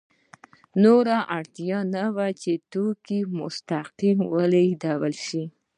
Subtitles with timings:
[0.83, 1.05] نور
[1.37, 4.19] اړتیا نه وه چې د توکو مستقیم
[4.51, 5.43] لېږد وشي